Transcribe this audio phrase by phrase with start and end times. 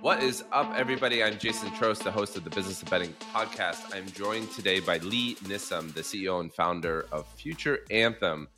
[0.00, 1.22] What is up, everybody?
[1.22, 3.94] I'm Jason Trost, the host of the Business of Betting podcast.
[3.94, 8.48] I'm joined today by Lee Nissim, the CEO and founder of Future Anthem.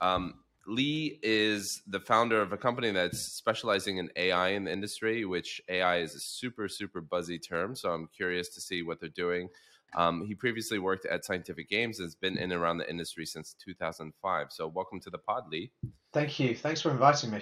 [0.00, 0.34] Um,
[0.66, 5.60] Lee is the founder of a company that's specializing in AI in the industry, which
[5.68, 7.74] AI is a super, super buzzy term.
[7.74, 9.48] So I'm curious to see what they're doing.
[9.96, 13.26] Um, he previously worked at Scientific Games and has been in and around the industry
[13.26, 14.46] since 2005.
[14.50, 15.72] So welcome to the pod, Lee.
[16.12, 16.54] Thank you.
[16.54, 17.40] Thanks for inviting me.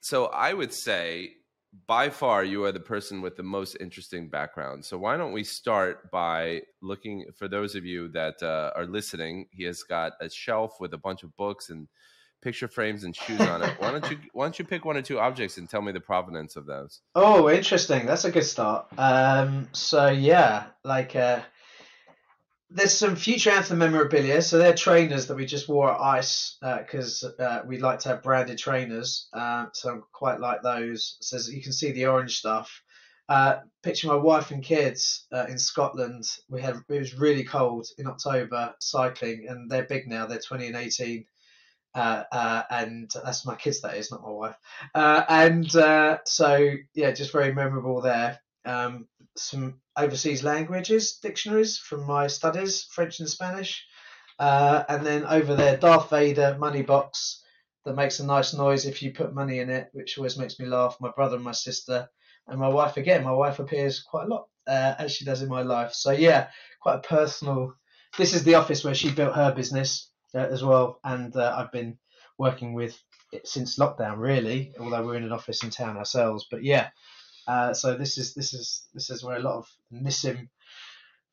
[0.00, 1.34] So I would say
[1.86, 5.44] by far you are the person with the most interesting background so why don't we
[5.44, 10.28] start by looking for those of you that uh, are listening he has got a
[10.28, 11.86] shelf with a bunch of books and
[12.42, 15.02] picture frames and shoes on it why don't you why don't you pick one or
[15.02, 18.86] two objects and tell me the provenance of those oh interesting that's a good start
[18.98, 21.40] um, so yeah like uh,
[22.70, 24.40] there's some Future Anthem memorabilia.
[24.42, 28.10] So they're trainers that we just wore at ICE because uh, uh, we like to
[28.10, 29.28] have branded trainers.
[29.32, 31.16] Uh, so I'm quite like those.
[31.20, 32.82] So you can see the orange stuff.
[33.28, 36.24] Uh, picture my wife and kids uh, in Scotland.
[36.48, 40.26] We had it was really cold in October cycling, and they're big now.
[40.26, 41.24] They're 20 and 18.
[41.92, 43.80] Uh, and that's my kids.
[43.80, 44.56] That is not my wife.
[44.94, 45.70] and
[46.24, 48.40] so yeah, just very memorable there.
[48.64, 53.86] Um, some overseas languages dictionaries from my studies, French and Spanish.
[54.38, 57.42] Uh, and then over there, Darth Vader money box
[57.84, 60.66] that makes a nice noise if you put money in it, which always makes me
[60.66, 60.96] laugh.
[61.00, 62.08] My brother and my sister,
[62.46, 63.24] and my wife again.
[63.24, 65.92] My wife appears quite a lot uh, as she does in my life.
[65.92, 66.48] So yeah,
[66.80, 67.74] quite a personal.
[68.18, 71.72] This is the office where she built her business uh, as well, and uh, I've
[71.72, 71.98] been
[72.38, 72.98] working with
[73.32, 74.72] it since lockdown, really.
[74.80, 76.88] Although we're in an office in town ourselves, but yeah,
[77.46, 80.48] uh, so this is this is this is where a lot of Nissim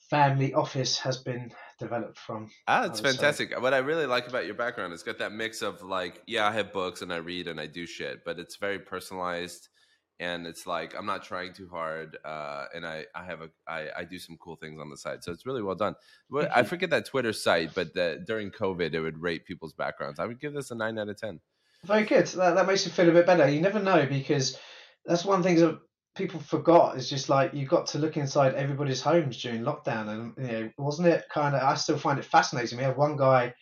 [0.10, 2.50] family office has been developed from.
[2.68, 3.52] Ah, it's fantastic.
[3.52, 3.60] Say.
[3.60, 6.52] What I really like about your background is got that mix of like, yeah, I
[6.54, 9.68] have books and I read and I do shit, but it's very personalized
[10.20, 13.88] and it's like I'm not trying too hard, uh, and I I have a I,
[13.98, 15.96] I do some cool things on the side, so it's really well done.
[16.52, 20.20] I forget that Twitter site, but the, during COVID, it would rate people's backgrounds.
[20.20, 21.40] I would give this a nine out of ten.
[21.86, 22.26] Very good.
[22.28, 23.48] That, that makes you feel a bit better.
[23.48, 24.58] You never know because
[25.06, 25.80] that's one thing that
[26.18, 30.34] people forgot is just like you got to look inside everybody's homes during lockdown, and
[30.38, 31.62] you know, wasn't it kind of?
[31.62, 32.78] I still find it fascinating.
[32.78, 33.54] We had one guy,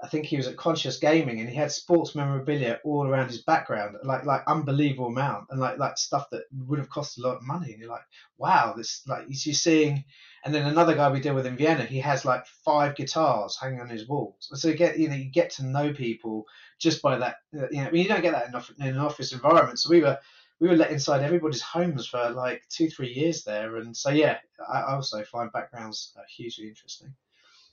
[0.00, 3.42] I think he was at Conscious Gaming, and he had sports memorabilia all around his
[3.42, 7.36] background, like like unbelievable amount, and like like stuff that would have cost a lot
[7.36, 7.72] of money.
[7.72, 8.06] And you're like,
[8.38, 10.04] wow, this like you're seeing.
[10.44, 13.80] And then another guy we deal with in Vienna, he has like five guitars hanging
[13.80, 14.48] on his walls.
[14.54, 16.46] So you get you know you get to know people
[16.78, 17.36] just by that.
[17.52, 19.80] You know, I mean, you don't get that in, in an office environment.
[19.80, 20.18] So we were
[20.60, 24.38] we were let inside everybody's homes for like two, three years there, and so yeah,
[24.72, 27.14] I also find backgrounds uh, hugely interesting.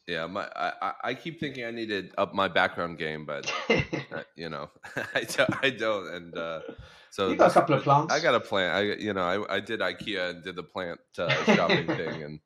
[0.05, 4.23] Yeah, my I, I keep thinking I need to up my background game, but uh,
[4.35, 4.69] you know,
[5.15, 6.59] I don't, I don't, and uh,
[7.09, 8.13] so you got a couple of plants.
[8.13, 8.75] I got a plant.
[8.75, 12.39] I you know I, I did IKEA and did the plant uh, shopping thing, and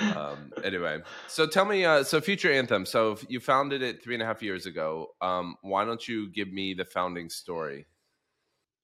[0.16, 2.86] um, anyway, so tell me, uh, so Future Anthem.
[2.86, 5.08] So you founded it three and a half years ago.
[5.20, 7.86] Um, why don't you give me the founding story?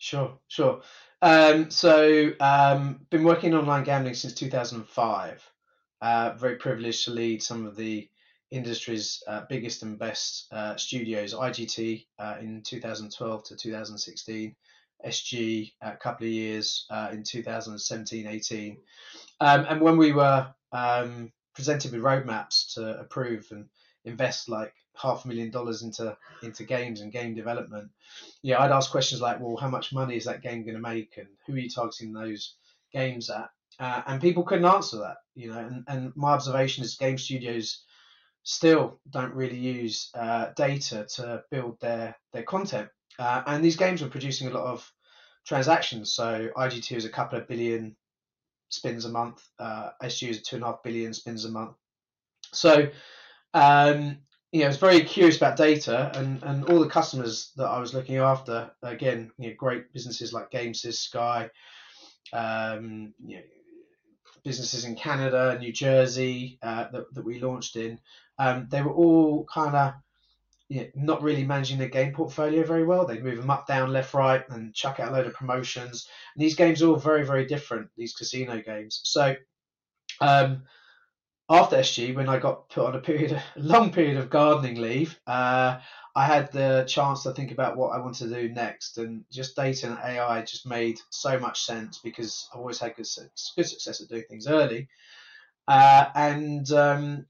[0.01, 0.81] Sure, sure.
[1.21, 5.53] Um, so, um, been working in online gambling since 2005.
[6.01, 8.09] Uh, very privileged to lead some of the
[8.51, 14.57] industry's uh, biggest and best uh, studios, IGT uh, in 2012 to 2016,
[15.07, 18.79] SG a couple of years uh, in 2017 18.
[19.41, 23.67] Um, and when we were um, presented with roadmaps to approve and
[24.07, 27.91] invest like half a million dollars into into games and game development,
[28.43, 31.17] yeah, I'd ask questions like, well, how much money is that game going to make,
[31.17, 32.57] and who are you targeting those
[32.93, 33.51] games at?
[33.79, 35.59] Uh, and people couldn't answer that, you know.
[35.59, 37.83] And, and my observation is game studios
[38.43, 42.89] still don't really use uh, data to build their their content,
[43.19, 44.93] uh, and these games are producing a lot of
[45.47, 46.13] transactions.
[46.13, 47.97] So IGT is a couple of billion
[48.69, 51.77] spins a month, uh, SG is two and a half billion spins a month.
[52.53, 52.89] So
[53.55, 54.19] um,
[54.53, 57.79] you know, I was very curious about data and, and all the customers that I
[57.79, 58.71] was looking after.
[58.83, 61.51] Again, you know, great businesses like Gamesys, Sky,
[62.33, 63.43] um, you know,
[64.43, 68.01] businesses in Canada, New Jersey uh, that, that we launched in.
[68.39, 69.95] Um, they were all kind of
[70.69, 73.05] you know, not really managing their game portfolio very well.
[73.07, 76.09] They'd move them up, down, left, right, and chuck out a load of promotions.
[76.35, 79.01] And these games are all very, very different, these casino games.
[79.05, 79.35] So
[80.21, 80.63] um,
[81.51, 85.19] after SG, when I got put on a period, a long period of gardening leave,
[85.27, 85.81] uh,
[86.15, 89.57] I had the chance to think about what I wanted to do next, and just
[89.57, 93.07] data and AI just made so much sense because I've always had good,
[93.57, 94.89] good success at doing things early.
[95.67, 97.27] Uh, and um,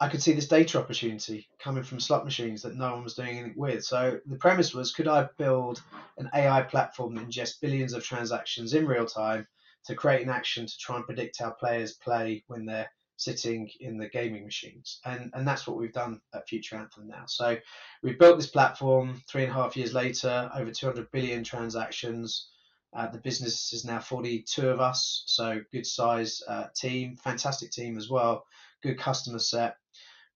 [0.00, 3.38] I could see this data opportunity coming from slot machines that no one was doing
[3.38, 3.84] anything with.
[3.84, 5.82] So the premise was could I build
[6.18, 9.46] an AI platform that ingests billions of transactions in real time
[9.86, 12.90] to create an action to try and predict how players play when they're
[13.20, 15.00] sitting in the gaming machines.
[15.04, 17.24] And, and that's what we've done at Future Anthem now.
[17.26, 17.56] So
[18.02, 22.48] we've built this platform three and a half years later, over 200 billion transactions.
[22.94, 27.96] Uh, the business is now 42 of us, so good size uh, team, fantastic team
[27.96, 28.44] as well,
[28.82, 29.76] good customer set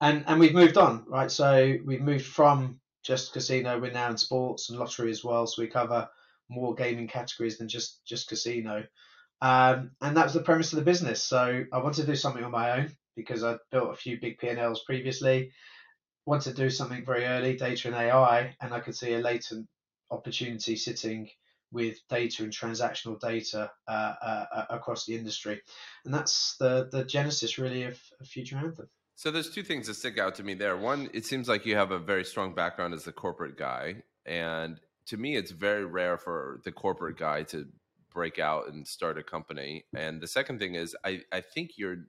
[0.01, 1.31] and and we've moved on, right?
[1.31, 3.79] So we've moved from just casino.
[3.79, 6.09] We're now in sports and lottery as well, so we cover
[6.49, 8.85] more gaming categories than just just casino.
[9.44, 11.23] Um, and that was the premise of the business.
[11.23, 14.38] So I wanted to do something on my own because I built a few big
[14.38, 15.52] P&Ls previously.
[16.25, 19.69] Wanted to do something very early, data and AI, and I could see a latent
[20.11, 21.29] opportunity sitting
[21.70, 25.61] with data and transactional data uh, uh, uh across the industry,
[26.06, 28.88] and that's the the genesis really of, of Future Anthem.
[29.17, 30.79] So there's two things that stick out to me there.
[30.79, 34.81] One, it seems like you have a very strong background as a corporate guy, and
[35.08, 37.67] to me, it's very rare for the corporate guy to
[38.14, 39.84] break out and start a company.
[39.94, 42.06] And the second thing is, I I think you're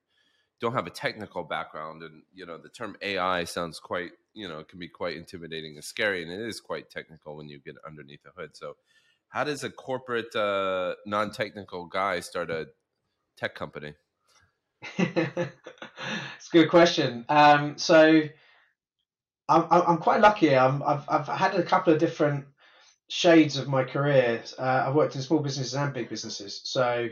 [0.61, 4.63] don't have a technical background, and you know the term AI sounds quite you know
[4.63, 8.23] can be quite intimidating and scary, and it is quite technical when you get underneath
[8.23, 8.55] the hood.
[8.55, 8.77] So,
[9.29, 12.67] how does a corporate uh, non-technical guy start a
[13.35, 13.95] tech company?
[14.97, 17.25] it's a good question.
[17.27, 18.21] Um, so
[19.47, 20.55] I'm, I'm quite lucky.
[20.55, 22.45] i have I've had a couple of different
[23.09, 24.43] shades of my career.
[24.57, 26.61] Uh, I've worked in small businesses and big businesses.
[26.63, 27.09] So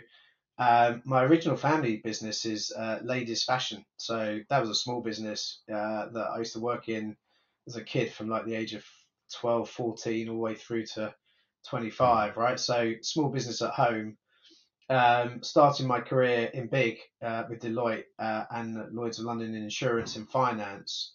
[0.57, 3.85] um, my original family business is uh, ladies fashion.
[3.97, 7.15] So that was a small business uh, that I used to work in
[7.67, 8.85] as a kid from like the age of
[9.33, 11.13] 12, 14 all the way through to
[11.67, 12.59] 25, right?
[12.59, 14.17] So small business at home
[14.89, 19.63] um, starting my career in big uh, with Deloitte uh, and Lloyd's of London in
[19.63, 21.13] insurance and finance,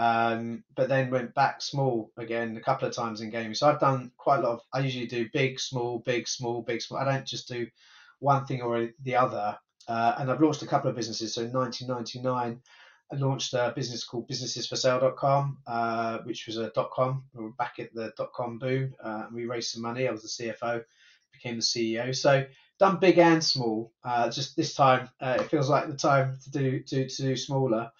[0.00, 3.52] um, but then went back small again a couple of times in gaming.
[3.52, 4.60] So I've done quite a lot of.
[4.72, 7.00] I usually do big, small, big, small, big, small.
[7.00, 7.66] I don't just do
[8.18, 9.58] one thing or the other.
[9.86, 11.34] Uh, and I've launched a couple of businesses.
[11.34, 12.62] So in 1999,
[13.12, 17.24] I launched a business called businessesforsale.com, uh, which was a dot com.
[17.34, 18.94] We were back at the dot com boom.
[19.04, 20.08] Uh, we raised some money.
[20.08, 20.82] I was the CFO,
[21.30, 22.16] became the CEO.
[22.16, 22.46] So
[22.78, 23.92] done big and small.
[24.02, 27.36] Uh, just this time, uh, it feels like the time to do to, to do
[27.36, 27.90] smaller.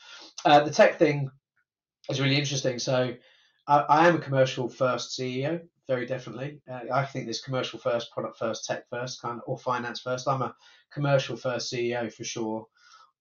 [0.46, 1.30] Uh, the tech thing
[2.12, 2.78] is really interesting.
[2.78, 3.14] So
[3.66, 6.60] I, I, am a commercial first CEO, very definitely.
[6.70, 10.28] Uh, I think there's commercial first, product first, tech first, kind of, or finance first.
[10.28, 10.54] I'm a
[10.92, 12.66] commercial first CEO for sure.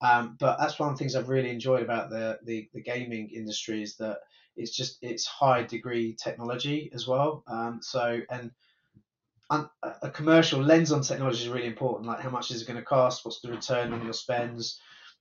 [0.02, 3.30] Um, but that's one of the things I've really enjoyed about the, the, the gaming
[3.30, 4.20] industry is that
[4.56, 7.44] it's just it's high degree technology as well.
[7.48, 8.52] Um, so and
[9.52, 12.08] a commercial lens on technology is really important.
[12.08, 13.26] Like how much is it going to cost?
[13.26, 14.80] What's the return on your spends?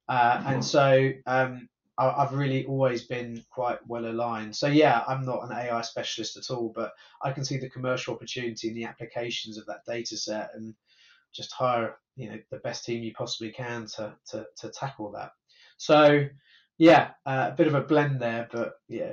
[0.08, 1.68] Uh, and so um,
[1.98, 4.54] I, have really always been quite well aligned.
[4.54, 6.92] So yeah, I'm not an AI specialist at all, but
[7.22, 10.74] I can see the commercial opportunity and the applications of that data set and
[11.34, 15.32] just hire you know the best team you possibly can to to, to tackle that.
[15.76, 16.26] So
[16.78, 19.10] yeah, uh, a bit of a blend there, but yeah,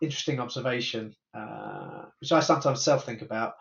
[0.00, 3.54] interesting observation, uh, which I sometimes self think about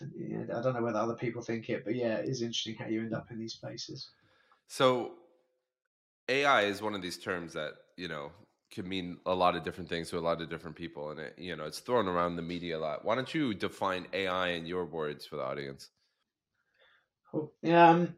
[0.00, 3.00] I don't know whether other people think it, but yeah, it is interesting how you
[3.00, 4.10] end up in these places.
[4.68, 5.12] So,
[6.30, 8.30] AI is one of these terms that you know
[8.70, 11.34] can mean a lot of different things to a lot of different people, and it
[11.36, 13.04] you know it's thrown around the media a lot.
[13.04, 15.90] Why don't you define AI in your words for the audience?
[17.64, 18.14] Um,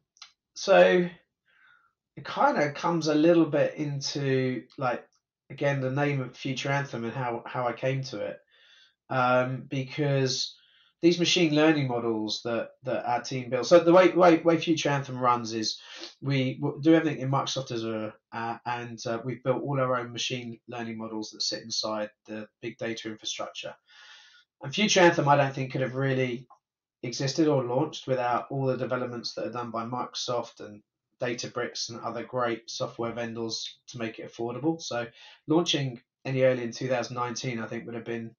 [0.55, 1.09] so
[2.17, 5.07] it kind of comes a little bit into like
[5.51, 8.41] again the name of Future Anthem and how how I came to it,
[9.09, 10.55] um, because
[11.03, 13.69] these machine learning models that, that our team builds.
[13.69, 15.81] So the way, way, way Future Anthem runs is
[16.21, 20.61] we do everything in Microsoft Azure, uh, and uh, we've built all our own machine
[20.69, 23.75] learning models that sit inside the big data infrastructure.
[24.63, 26.47] And Future Anthem, I don't think could have really
[27.03, 30.83] existed or launched without all the developments that are done by Microsoft and
[31.21, 34.81] Databricks and other great software vendors to make it affordable.
[34.81, 35.09] So
[35.49, 38.37] launching any early in 2019, I think would have been,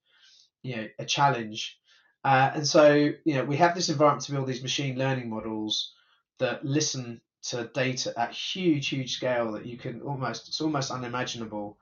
[0.61, 1.77] you know, a challenge
[2.23, 5.93] uh, and so, you know, we have this environment to build these machine learning models
[6.39, 11.77] that listen to data at huge, huge scale that you can almost, it's almost unimaginable.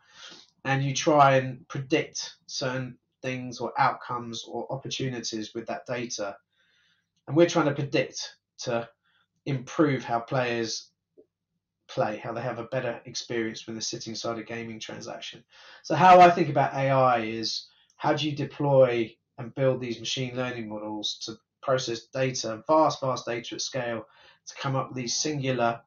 [0.65, 6.37] And you try and predict certain things or outcomes or opportunities with that data.
[7.27, 8.89] And we're trying to predict to
[9.45, 10.89] improve how players
[11.87, 15.43] play, how they have a better experience when they're sitting inside a gaming transaction.
[15.83, 17.67] So, how I think about AI is
[17.97, 23.25] how do you deploy and build these machine learning models to process data, vast, vast
[23.25, 24.05] data at scale,
[24.45, 25.81] to come up with these singular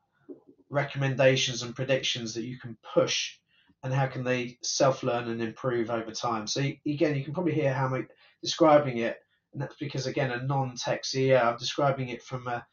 [0.71, 3.39] recommendations and predictions that you can push
[3.83, 6.47] and how can they self-learn and improve over time.
[6.47, 8.09] So again, you can probably hear how I'm
[8.43, 9.19] describing it,
[9.53, 12.67] and that's because again, a non-tech CEO, I'm describing it from a,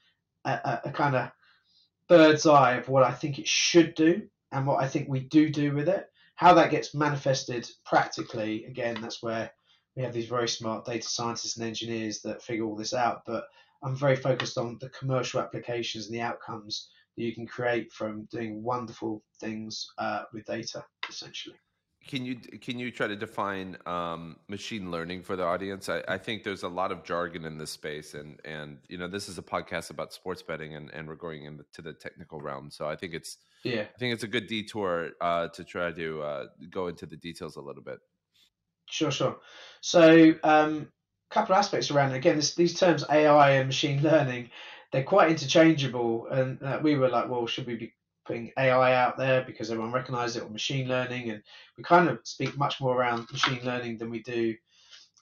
[0.46, 1.32] a, a kind of
[2.08, 5.50] bird's eye of what I think it should do and what I think we do
[5.50, 6.08] do with it.
[6.36, 9.52] How that gets manifested practically, again, that's where
[9.96, 13.24] we have these very smart data scientists and engineers that figure all this out.
[13.26, 13.46] But
[13.84, 18.26] I'm very focused on the commercial applications and the outcomes that you can create from
[18.32, 21.56] doing wonderful things uh, with data, essentially.
[22.08, 25.88] Can you can you try to define um, machine learning for the audience?
[25.88, 29.08] I, I, think there's a lot of jargon in this space, and and you know
[29.08, 32.72] this is a podcast about sports betting, and, and we're going into the technical realm.
[32.72, 36.22] So I think it's yeah, I think it's a good detour uh, to try to
[36.24, 38.00] uh, go into the details a little bit.
[38.92, 39.38] Sure, sure.
[39.82, 40.92] So um,
[41.32, 42.18] a couple of aspects around it.
[42.18, 42.38] again.
[42.38, 44.52] This, these terms AI and machine learning,
[44.92, 47.94] they're quite interchangeable, and uh, we were like, well, should we be
[48.26, 51.44] putting AI out there because everyone recognizes it or machine learning, and
[51.78, 54.56] we kind of speak much more around machine learning than we do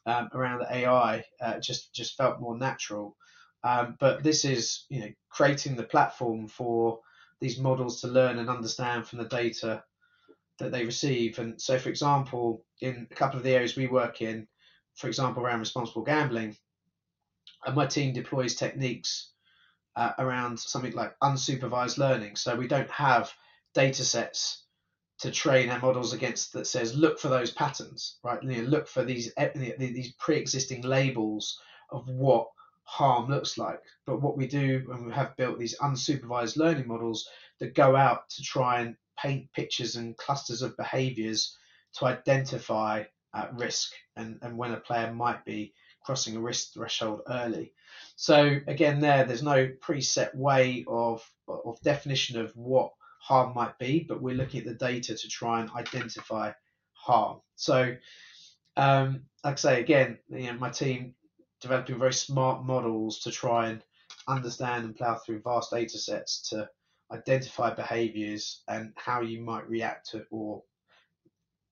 [0.08, 1.26] um, around the AI.
[1.42, 3.18] Uh, just just felt more natural.
[3.64, 7.02] Um, but this is you know creating the platform for
[7.42, 9.84] these models to learn and understand from the data
[10.60, 11.40] that they receive.
[11.40, 14.48] And so, for example, in a couple of the areas we work in,
[14.96, 16.58] for example, around responsible gambling,
[17.66, 19.32] and my team deploys techniques
[19.96, 22.36] uh, around something like unsupervised learning.
[22.36, 23.32] So we don't have
[23.74, 24.64] data sets
[25.20, 28.42] to train our models against that says look for those patterns, right?
[28.42, 29.34] You know, look for these
[29.78, 32.48] these pre-existing labels of what
[32.84, 33.82] harm looks like.
[34.06, 37.28] But what we do when we have built these unsupervised learning models
[37.60, 41.58] that go out to try and paint pictures and clusters of behaviors
[41.94, 45.74] to identify uh, risk and, and when a player might be
[46.04, 47.74] crossing a risk threshold early.
[48.16, 54.06] So again, there there's no preset way of of definition of what harm might be,
[54.08, 56.52] but we're looking at the data to try and identify
[56.94, 57.40] harm.
[57.56, 57.96] So,
[58.78, 61.16] um, like I say again, you know, my team
[61.62, 63.84] developing very smart models to try and
[64.28, 66.70] understand and plow through vast data sets to
[67.12, 70.64] identify behaviors and how you might react to or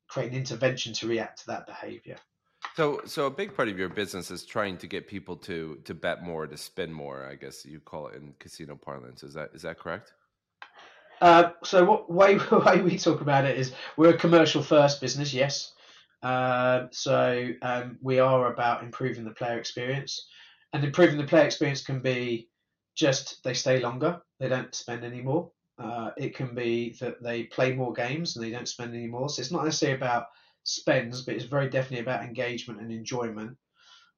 [0.08, 2.18] create an intervention to react to that behavior.
[2.76, 5.94] So, so a big part of your business is trying to get people to to
[5.94, 7.26] bet more, to spend more.
[7.26, 9.24] I guess you call it in casino parlance.
[9.24, 10.14] Is that is that correct?
[11.22, 15.34] Uh, so, what way way we talk about it is we're a commercial first business.
[15.34, 15.74] Yes.
[16.24, 20.28] Uh, so um, we are about improving the player experience,
[20.74, 22.50] and improving the player experience can be
[22.96, 25.52] just they stay longer, they don't spend any more.
[25.80, 29.30] Uh, it can be that they play more games and they don't spend any more.
[29.30, 30.28] So it's not necessarily about
[30.64, 33.58] spends, but it's very definitely about engagement and enjoyment.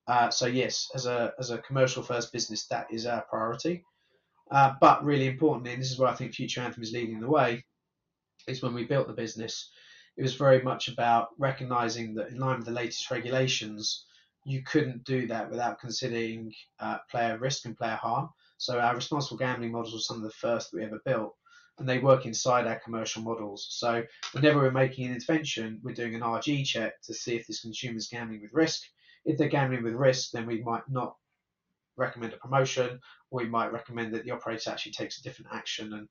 [0.07, 3.83] Uh, so yes, as a as a commercial first business, that is our priority.
[4.49, 7.29] Uh, but really importantly, and this is where I think Future Anthem is leading the
[7.29, 7.63] way,
[8.47, 9.69] is when we built the business,
[10.17, 14.05] it was very much about recognizing that in line with the latest regulations,
[14.45, 18.29] you couldn't do that without considering uh, player risk and player harm.
[18.59, 21.35] So our responsible gambling models were some of the first that we ever built
[21.79, 23.67] and they work inside our commercial models.
[23.71, 27.61] So whenever we're making an intervention, we're doing an RG check to see if this
[27.61, 28.83] consumer is gambling with risk.
[29.25, 31.15] If they're gambling with risk, then we might not
[31.95, 32.99] recommend a promotion,
[33.31, 36.07] or we might recommend that the operator actually takes a different action and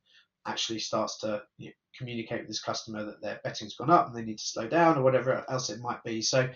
[0.47, 4.17] actually starts to you know, communicate with this customer that their betting's gone up and
[4.17, 6.23] they need to slow down or whatever else it might be.
[6.23, 6.49] So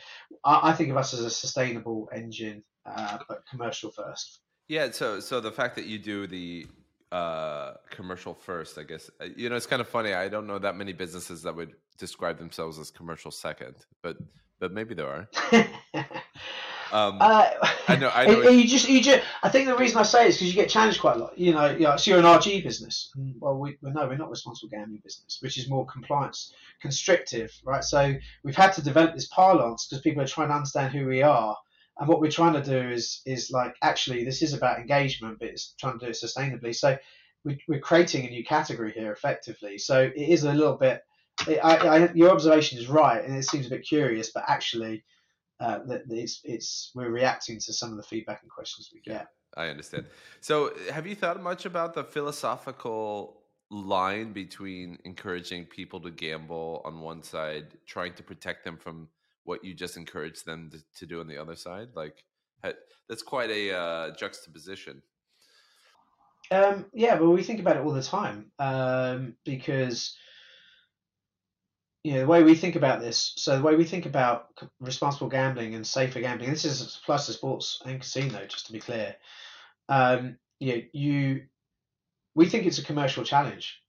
[0.44, 4.41] I, I think of us as a sustainable engine, uh, but commercial first.
[4.68, 4.90] Yeah.
[4.90, 6.66] So so the fact that you do the
[7.12, 9.10] uh, commercial first, I guess.
[9.20, 10.14] Uh, you know, it's kind of funny.
[10.14, 14.16] I don't know that many businesses that would describe themselves as commercial second, but
[14.58, 15.28] but maybe there are.
[16.90, 17.50] um, uh,
[17.88, 18.10] I know.
[18.14, 18.48] I know.
[18.48, 19.22] You just, you just.
[19.42, 21.38] I think the reason I say it is because you get challenged quite a lot.
[21.38, 23.12] You know, you know so you're an RG business.
[23.38, 27.84] Well, we well, no, we're not responsible gambling business, which is more compliance constrictive, right?
[27.84, 31.22] So we've had to develop this parlance because people are trying to understand who we
[31.22, 31.58] are
[31.98, 35.48] and what we're trying to do is is like actually this is about engagement, but
[35.48, 36.74] it's trying to do it sustainably.
[36.74, 36.96] So
[37.44, 39.78] we, are creating a new category here effectively.
[39.78, 41.02] So it is a little bit.
[41.40, 45.02] I, I, your observation is right, and it seems a bit curious, but actually,
[45.60, 45.80] uh,
[46.10, 49.28] it's it's we're reacting to some of the feedback and questions we get.
[49.56, 50.06] I understand.
[50.40, 57.00] So, have you thought much about the philosophical line between encouraging people to gamble on
[57.00, 59.08] one side, trying to protect them from
[59.44, 62.24] what you just encourage them to, to do on the other side like
[63.08, 65.02] that's quite a uh, juxtaposition
[66.50, 70.16] um, yeah well we think about it all the time um, because
[72.04, 74.48] you know the way we think about this so the way we think about
[74.80, 78.80] responsible gambling and safer gambling this is plus the sports and casino just to be
[78.80, 79.14] clear
[79.88, 81.42] um, you know, you
[82.34, 83.82] we think it's a commercial challenge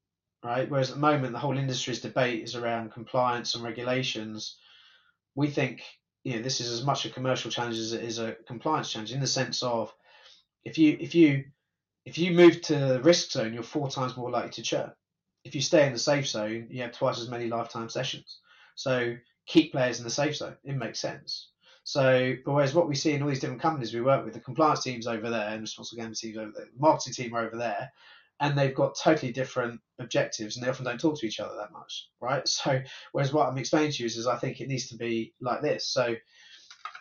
[0.44, 0.70] right?
[0.70, 4.58] Whereas at the moment, the whole industry's debate is around compliance and regulations.
[5.36, 5.84] We think
[6.24, 9.12] you know this is as much a commercial challenge as it is a compliance challenge
[9.12, 9.94] in the sense of
[10.64, 11.46] if you if you
[12.06, 14.92] if you move to the risk zone, you're four times more likely to churn.
[15.46, 18.40] If you stay in the safe zone, you have twice as many lifetime sessions.
[18.76, 20.58] So keep players in the safe zone.
[20.64, 21.50] It makes sense.
[21.86, 24.40] So, but whereas what we see in all these different companies we work with, the
[24.40, 27.58] compliance teams over there and responsible gambling teams over there, the marketing team are over
[27.58, 27.92] there,
[28.44, 31.72] and they've got totally different objectives and they often don't talk to each other that
[31.72, 32.48] much, right?
[32.48, 32.82] So,
[33.14, 35.62] whereas what I'm explaining to you is, is I think it needs to be like
[35.62, 35.88] this.
[35.88, 36.14] So,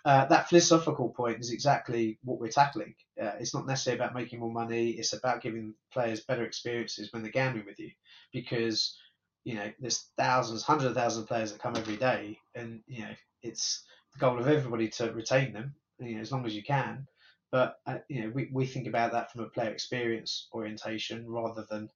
[0.04, 2.94] uh, that philosophical point is exactly what we're tackling.
[3.20, 4.90] Uh, it's not necessarily about making more money.
[4.90, 7.90] It's about giving players better experiences when they're gambling with you,
[8.32, 8.96] because
[9.42, 13.02] you know there's thousands, hundreds of thousands of players that come every day, and you
[13.02, 13.82] know it's
[14.12, 17.06] the goal of everybody to retain them, you know, as long as you can.
[17.52, 21.64] But uh, you know, we, we think about that from a player experience orientation rather
[21.70, 21.90] than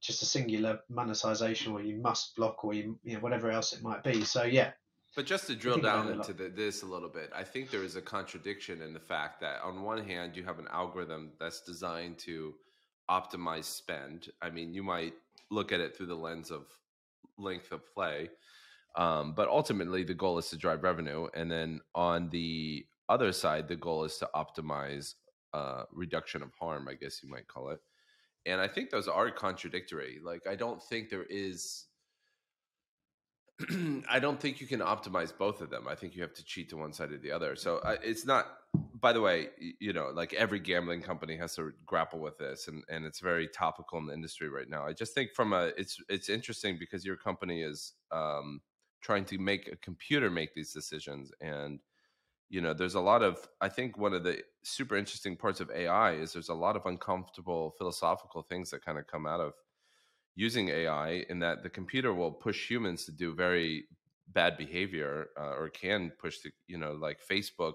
[0.00, 3.82] just a singular monetization or you must block or you, you know whatever else it
[3.82, 4.22] might be.
[4.22, 4.70] So yeah.
[5.16, 7.96] But just to drill down into the, this a little bit, I think there is
[7.96, 12.18] a contradiction in the fact that on one hand you have an algorithm that's designed
[12.18, 12.54] to
[13.10, 14.28] optimize spend.
[14.42, 15.14] I mean, you might
[15.50, 16.66] look at it through the lens of
[17.38, 18.28] length of play,
[18.94, 23.68] um, but ultimately the goal is to drive revenue, and then on the other side,
[23.68, 25.14] the goal is to optimize
[25.52, 27.80] uh, reduction of harm, I guess you might call it.
[28.44, 30.20] And I think those are contradictory.
[30.22, 31.86] Like, I don't think there is.
[34.10, 35.88] I don't think you can optimize both of them.
[35.88, 37.56] I think you have to cheat to one side or the other.
[37.56, 38.46] So uh, it's not.
[39.00, 39.48] By the way,
[39.80, 43.48] you know, like every gambling company has to grapple with this, and and it's very
[43.48, 44.86] topical in the industry right now.
[44.86, 48.60] I just think from a, it's it's interesting because your company is um,
[49.00, 51.80] trying to make a computer make these decisions, and
[52.48, 55.70] you know there's a lot of i think one of the super interesting parts of
[55.70, 59.52] ai is there's a lot of uncomfortable philosophical things that kind of come out of
[60.34, 63.86] using ai in that the computer will push humans to do very
[64.28, 67.74] bad behavior uh, or can push the you know like Facebook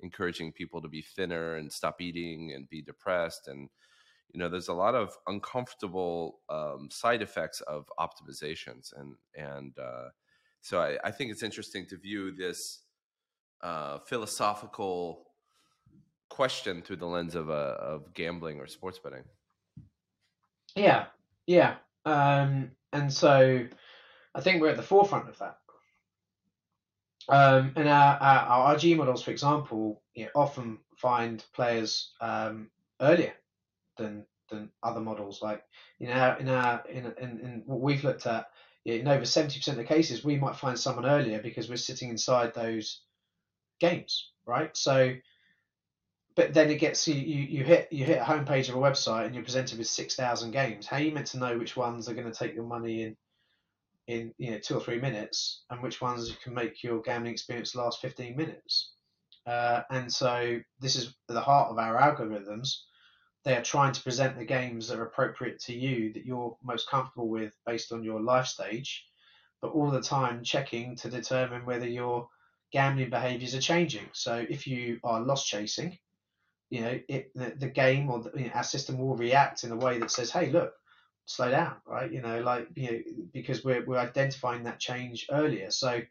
[0.00, 3.68] encouraging people to be thinner and stop eating and be depressed and
[4.32, 10.08] you know there's a lot of uncomfortable um, side effects of optimizations and and uh,
[10.60, 12.83] so I, I think it's interesting to view this
[14.06, 15.24] philosophical
[16.28, 19.24] question through the lens of uh, of gambling or sports betting.
[20.74, 21.06] Yeah,
[21.46, 23.66] yeah, um, and so
[24.34, 25.58] I think we're at the forefront of that.
[27.28, 32.70] Um, and our, our, our RG models, for example, you know, often find players um,
[33.00, 33.32] earlier
[33.96, 35.40] than than other models.
[35.40, 35.62] Like
[36.00, 38.46] in our in our in, in, in what we've looked at,
[38.84, 42.10] in over seventy percent of the cases, we might find someone earlier because we're sitting
[42.10, 43.02] inside those
[43.80, 44.76] games, right?
[44.76, 45.14] So,
[46.36, 49.26] but then it gets you, you, you hit you hit a homepage of a website
[49.26, 50.86] and you're presented with six thousand games.
[50.86, 53.16] How are you meant to know which ones are going to take your money in
[54.06, 57.32] in you know two or three minutes and which ones you can make your gambling
[57.32, 58.92] experience last fifteen minutes?
[59.46, 62.78] Uh, and so this is the heart of our algorithms.
[63.44, 66.88] They are trying to present the games that are appropriate to you, that you're most
[66.88, 69.06] comfortable with based on your life stage,
[69.60, 72.26] but all the time checking to determine whether you're
[72.74, 74.06] gambling behaviors are changing.
[74.12, 75.96] So if you are loss chasing,
[76.70, 79.70] you know, it, the, the game or the, you know, our system will react in
[79.70, 80.74] a way that says, hey, look,
[81.24, 82.12] slow down, right?
[82.12, 82.98] You know, like, you know,
[83.32, 85.70] because we're, we're identifying that change earlier.
[85.70, 86.02] So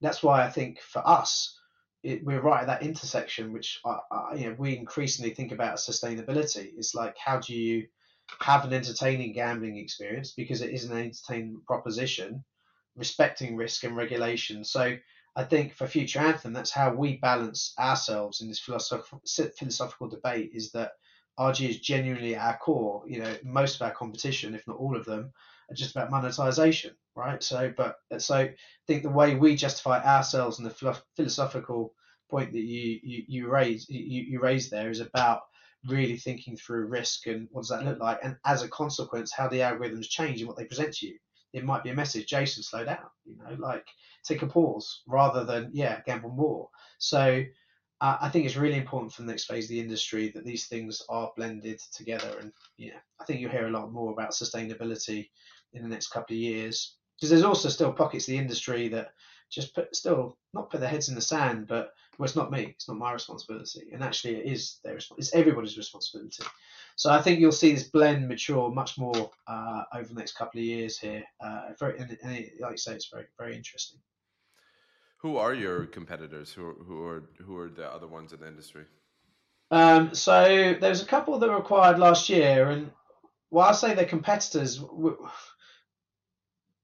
[0.00, 1.58] that's why I think for us,
[2.04, 5.78] it, we're right at that intersection, which I, I, you know, we increasingly think about
[5.78, 6.70] sustainability.
[6.78, 7.88] It's like, how do you
[8.40, 12.44] have an entertaining gambling experience because it is an entertainment proposition,
[12.96, 14.64] respecting risk and regulation.
[14.64, 14.96] So
[15.36, 19.20] I think for Future Anthem, that's how we balance ourselves in this philosophical
[19.58, 20.50] philosophical debate.
[20.54, 20.92] Is that
[21.38, 23.04] RG is genuinely our core.
[23.06, 25.32] You know, most of our competition, if not all of them,
[25.70, 27.42] are just about monetization, right?
[27.42, 28.54] So, but so I
[28.86, 31.92] think the way we justify ourselves and the philosophical
[32.30, 35.42] point that you you, you raise you, you raise there is about
[35.86, 39.48] really thinking through risk and what does that look like, and as a consequence, how
[39.48, 41.18] the algorithms change and what they present to you.
[41.52, 43.06] It might be a message, Jason, slow down.
[43.24, 43.86] You know, like
[44.24, 46.68] take a pause rather than yeah gamble more.
[46.98, 47.44] So
[48.00, 50.66] uh, I think it's really important for the next phase of the industry that these
[50.66, 52.38] things are blended together.
[52.40, 55.30] And yeah, I think you'll hear a lot more about sustainability
[55.72, 59.12] in the next couple of years because there's also still pockets of the industry that
[59.50, 62.72] just put still not put their heads in the sand, but well, it's not me,
[62.74, 66.42] it's not my responsibility, and actually it is their it's everybody's responsibility.
[66.96, 70.58] So I think you'll see this blend mature much more uh, over the next couple
[70.58, 71.22] of years here.
[71.40, 73.98] Uh, very, and, and it, like you say, it's very very interesting.
[75.18, 76.52] Who are your competitors?
[76.52, 78.84] Who who are who are the other ones in the industry?
[79.70, 82.90] Um, so there's a couple that were acquired last year, and
[83.50, 84.80] while I say they're competitors,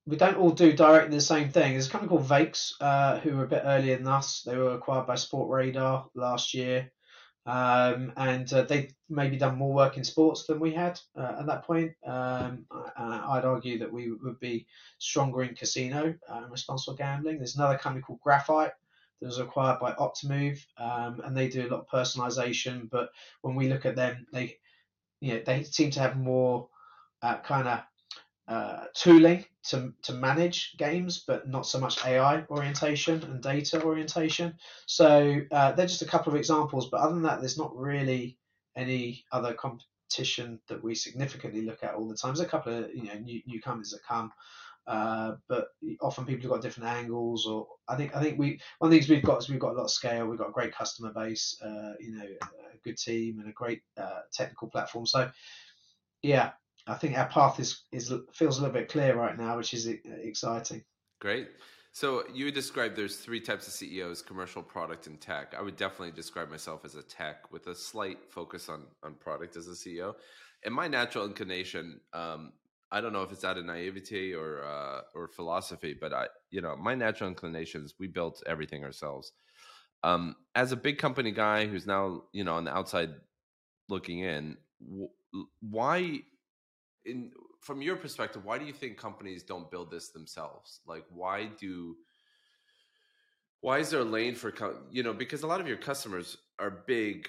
[0.06, 1.72] we, don't all do directly the same thing.
[1.72, 4.42] There's a company called Vaix, uh, who were a bit earlier than us.
[4.42, 6.90] They were acquired by Sportradar last year.
[7.44, 11.46] Um, and uh, they've maybe done more work in sports than we had uh, at
[11.46, 11.92] that point.
[12.06, 14.66] Um, I, would argue that we would be
[14.98, 17.38] stronger in casino and responsible gambling.
[17.38, 18.72] There's another company called Graphyte
[19.20, 22.88] that was acquired by Optimove, um, and they do a lot of personalization.
[22.88, 23.10] But
[23.40, 24.58] when we look at them, they
[25.20, 26.68] you know they seem to have more
[27.22, 27.80] uh, kind of
[28.46, 34.54] uh, tooling to, to manage games, but not so much AI orientation and data orientation.
[34.86, 38.38] So uh, they're just a couple of examples, but other than that, there's not really
[38.76, 42.34] any other competition that we significantly look at all the time.
[42.34, 44.32] There's a couple of you know new, new companies that come,
[44.86, 45.68] uh, but
[46.00, 47.46] often people have got different angles.
[47.46, 49.72] Or I think I think we one of the things we've got is we've got
[49.72, 50.26] a lot of scale.
[50.26, 53.82] We've got a great customer base, uh, you know, a good team and a great
[53.96, 55.06] uh, technical platform.
[55.06, 55.30] So
[56.22, 56.52] yeah,
[56.86, 59.86] I think our path is is feels a little bit clear right now, which is
[59.86, 60.82] exciting.
[61.20, 61.48] Great.
[61.92, 65.54] So you would describe there's three types of CEOs: commercial, product, and tech.
[65.56, 69.56] I would definitely describe myself as a tech with a slight focus on on product
[69.56, 70.14] as a CEO.
[70.64, 72.52] And my natural inclination, um,
[72.90, 76.60] I don't know if it's out of naivety or uh, or philosophy, but I, you
[76.60, 79.32] know, my natural inclination is we built everything ourselves.
[80.04, 83.10] Um, as a big company guy who's now, you know, on the outside
[83.88, 84.56] looking in,
[85.60, 86.22] why
[87.04, 90.80] in from your perspective, why do you think companies don't build this themselves?
[90.86, 91.96] Like, why do
[93.60, 94.52] why is there a lane for
[94.90, 97.28] you know because a lot of your customers are big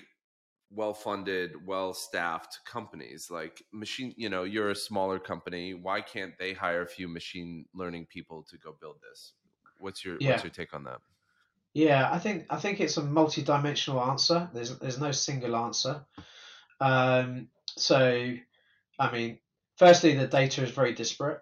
[0.75, 3.29] well funded well staffed companies.
[3.29, 5.73] Like machine you know you're a smaller company.
[5.73, 9.33] Why can't they hire a few machine learning people to go build this?
[9.77, 10.31] What's your yeah.
[10.31, 10.99] what's your take on that?
[11.73, 14.49] Yeah i think i think it's a multi-dimensional answer.
[14.53, 16.03] There's there's no single answer.
[16.79, 18.33] Um so
[18.99, 19.39] i mean
[19.77, 21.39] firstly, the data is very disparate.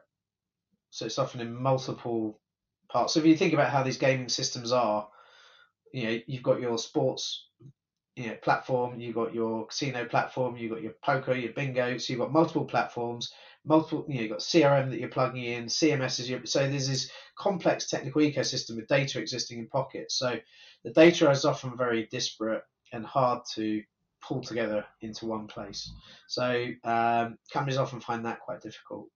[0.89, 2.39] So it's often in multiple
[2.89, 3.13] parts.
[3.13, 5.07] So if you think about how these gaming systems are,
[5.93, 7.47] you know, you've got your sports
[8.15, 11.97] you know, platform, you've got your casino platform, you've got your poker, your bingo.
[11.97, 13.31] So you've got multiple platforms,
[13.65, 16.89] multiple, you know, you've got CRM that you're plugging in, CMS is your, so there's
[16.89, 20.17] this complex technical ecosystem with data existing in pockets.
[20.17, 20.37] So
[20.83, 23.81] the data is often very disparate and hard to
[24.21, 25.91] pull together into one place.
[26.27, 29.07] So um, companies often find that quite difficult.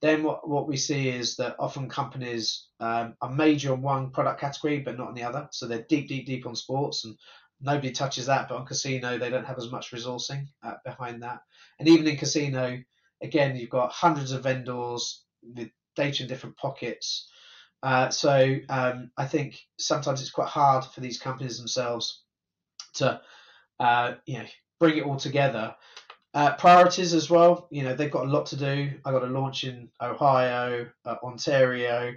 [0.00, 4.40] Then what, what we see is that often companies um, are major on one product
[4.40, 5.48] category but not on the other.
[5.50, 7.16] So they're deep, deep, deep on sports and
[7.60, 8.48] nobody touches that.
[8.48, 11.40] But on casino, they don't have as much resourcing uh, behind that.
[11.78, 12.78] And even in casino,
[13.22, 17.28] again, you've got hundreds of vendors with data in different pockets.
[17.82, 22.22] Uh, so um, I think sometimes it's quite hard for these companies themselves
[22.94, 23.20] to
[23.80, 24.46] uh, you know,
[24.78, 25.74] bring it all together.
[26.32, 27.68] Uh, priorities as well.
[27.70, 28.90] You know, they've got a lot to do.
[29.04, 32.12] I got a launch in Ohio, uh, Ontario.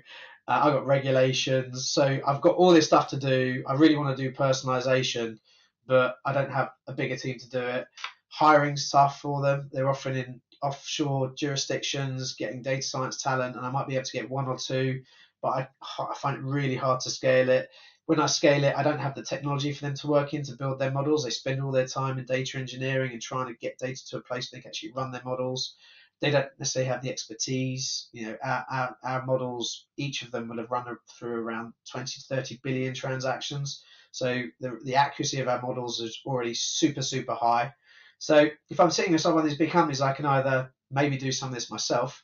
[0.47, 3.63] Uh, I got regulations, so I've got all this stuff to do.
[3.67, 5.37] I really want to do personalization,
[5.85, 7.85] but I don't have a bigger team to do it.
[8.29, 9.69] Hiring's tough for them.
[9.71, 14.11] They're often in offshore jurisdictions, getting data science talent, and I might be able to
[14.17, 15.01] get one or two,
[15.41, 15.67] but I,
[15.99, 17.69] I find it really hard to scale it
[18.07, 20.55] when I scale it, I don't have the technology for them to work in to
[20.55, 21.25] build their models.
[21.25, 24.21] They spend all their time in data engineering and trying to get data to a
[24.21, 25.75] place they can actually run their models.
[26.21, 28.07] They don't necessarily have the expertise.
[28.13, 30.85] You know, our, our, our models, each of them will have run
[31.19, 33.83] through around 20 to 30 billion transactions.
[34.11, 37.73] So the, the accuracy of our models is already super, super high.
[38.19, 41.33] So if I'm sitting with some of these big companies, I can either maybe do
[41.33, 42.23] some of this myself,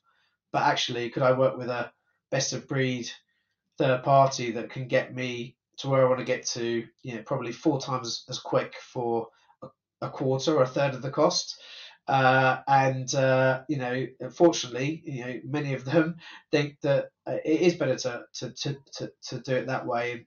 [0.53, 1.91] but actually, could I work with a
[2.31, 3.11] best of breed
[3.77, 7.21] third party that can get me to where I want to get to, you know,
[7.23, 9.27] probably four times as quick for
[10.01, 11.59] a, quarter or a third of the cost.
[12.07, 16.17] Uh, and uh, you know, unfortunately, you know, many of them
[16.51, 20.25] think that uh, it is better to, to to, to to do it that way.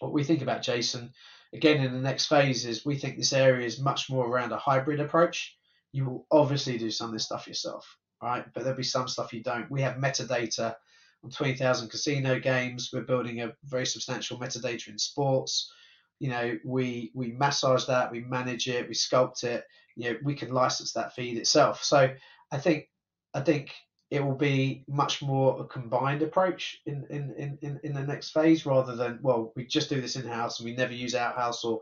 [0.00, 1.12] What we think about Jason,
[1.52, 4.58] again, in the next phase is we think this area is much more around a
[4.58, 5.56] hybrid approach.
[5.92, 8.44] You will obviously do some of this stuff yourself, right?
[8.52, 9.70] But there'll be some stuff you don't.
[9.70, 10.76] We have metadata
[11.24, 12.90] on 20,000 casino games.
[12.92, 15.72] We're building a very substantial metadata in sports.
[16.20, 19.64] You know, we we massage that, we manage it, we sculpt it.
[19.96, 21.82] You know, we can license that feed itself.
[21.84, 22.10] So
[22.50, 22.88] I think
[23.34, 23.70] I think
[24.10, 28.64] it will be much more a combined approach in in, in, in the next phase
[28.64, 31.64] rather than well we just do this in house and we never use out house
[31.64, 31.80] or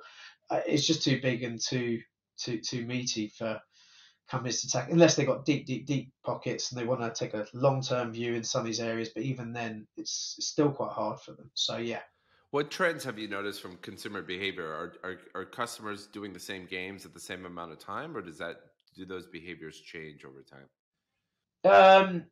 [0.50, 2.00] uh, it's just too big and too
[2.38, 3.60] too too meaty for
[4.30, 7.34] companies to tackle, unless they've got deep, deep, deep pockets and they want to take
[7.34, 9.10] a long term view in some of these areas.
[9.14, 11.50] But even then, it's, it's still quite hard for them.
[11.54, 12.00] So, yeah.
[12.50, 14.66] What trends have you noticed from consumer behavior?
[14.66, 18.22] Are, are, are customers doing the same games at the same amount of time, or
[18.22, 18.56] does that
[18.96, 20.68] do those behaviors change over time?
[21.64, 22.24] Um,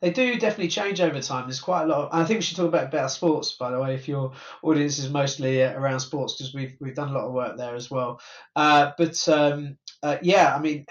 [0.00, 1.46] they do definitely change over time.
[1.46, 2.08] There's quite a lot.
[2.08, 4.98] Of, I think we should talk about better sports, by the way, if your audience
[4.98, 7.90] is mostly uh, around sports, because we've we've done a lot of work there as
[7.90, 8.20] well.
[8.56, 10.86] Uh, but um, uh, yeah, I mean,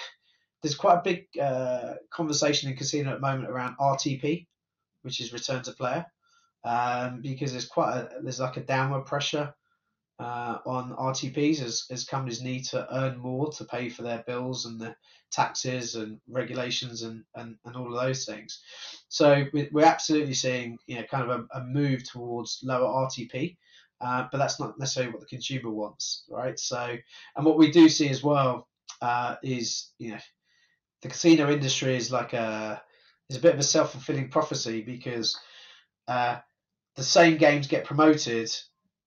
[0.62, 4.45] there's quite a big uh, conversation in casino at the moment around RTP,
[5.02, 6.06] which is return to player,
[6.63, 9.54] um, because there's quite a there's like a downward pressure
[10.19, 14.65] uh, on RTPs as, as companies need to earn more to pay for their bills
[14.65, 14.95] and the
[15.32, 18.62] taxes and regulations and, and, and all of those things.
[19.08, 23.58] So we're absolutely seeing you know kind of a, a move towards lower RTP,
[24.00, 26.60] uh, but that's not necessarily what the consumer wants, right?
[26.60, 26.95] So
[27.36, 28.67] and what we do see as well
[29.02, 30.19] uh, is you know
[31.02, 32.82] the casino industry is like a
[33.30, 35.38] is a bit of a self fulfilling prophecy because
[36.08, 36.38] uh,
[36.96, 38.50] the same games get promoted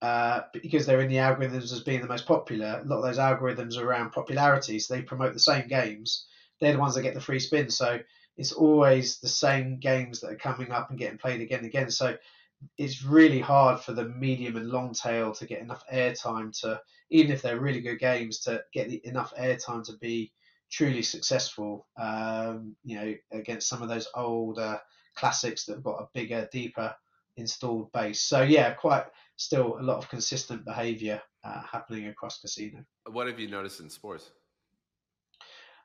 [0.02, 2.80] uh, because they're in the algorithms as being the most popular.
[2.82, 6.26] A lot of those algorithms are around popularity, so they promote the same games.
[6.60, 7.70] They're the ones that get the free spin.
[7.70, 8.00] So
[8.36, 11.90] it's always the same games that are coming up and getting played again and again.
[11.90, 12.16] So
[12.78, 16.80] it's really hard for the medium and long tail to get enough airtime to,
[17.10, 20.32] even if they're really good games, to get the, enough airtime to be
[20.70, 21.86] truly successful.
[21.96, 24.80] Um, you know, against some of those older
[25.16, 26.94] classics that have got a bigger, deeper
[27.36, 28.22] installed base.
[28.22, 29.04] So yeah, quite
[29.36, 32.84] still a lot of consistent behaviour uh, happening across casino.
[33.10, 34.30] What have you noticed in sports?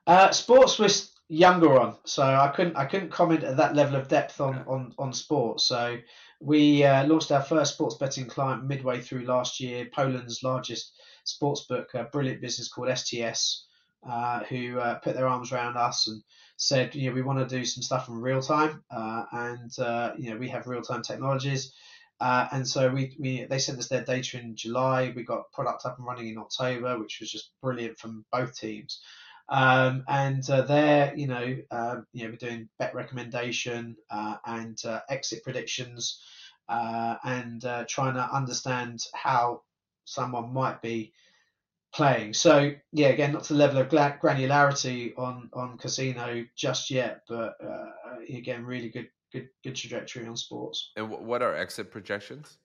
[0.06, 4.08] Uh, sports was younger on, so I couldn't I couldn't comment at that level of
[4.08, 5.64] depth on on, on sports.
[5.64, 5.98] So
[6.40, 9.88] we uh, launched our first sports betting client midway through last year.
[9.92, 10.92] Poland's largest
[11.24, 13.66] sports book, a brilliant business called STS,
[14.08, 16.22] uh, who uh, put their arms around us and
[16.56, 20.12] said, you know, we want to do some stuff in real time, uh, and uh,
[20.18, 21.72] you know, we have real time technologies.
[22.20, 25.12] Uh, and so we, we they sent us their data in July.
[25.14, 29.00] We got product up and running in October, which was just brilliant from both teams.
[29.48, 35.42] Um, and uh, there, you know, uh, you know, we're doing bet recommendation and exit
[35.44, 36.20] predictions,
[36.68, 39.62] and trying to understand how
[40.04, 41.12] someone might be
[41.92, 42.34] playing.
[42.34, 47.56] So yeah, again, not to the level of granularity on on casino just yet, but
[48.28, 50.92] again, really good good good trajectory on sports.
[50.96, 52.58] And what are exit projections?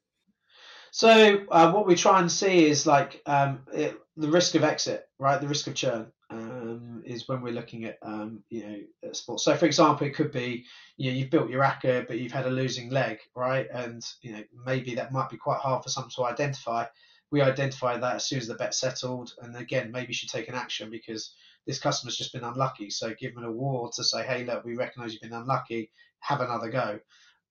[0.92, 5.10] So uh, what we try and see is like um, it, the risk of exit,
[5.20, 5.42] right?
[5.42, 9.44] The risk of churn um, is when we're looking at um, you know at sports.
[9.44, 10.64] So for example, it could be
[10.98, 13.68] you know you've built your ACCA, but you've had a losing leg, right?
[13.74, 16.86] And you know maybe that might be quite hard for some to identify.
[17.32, 20.56] We identify that as soon as the bet settled, and again maybe should take an
[20.56, 21.34] action because
[21.66, 22.90] this customer's just been unlucky.
[22.90, 25.92] So give them an award to say, hey, look, we recognise you've been unlucky
[26.26, 27.00] have another go.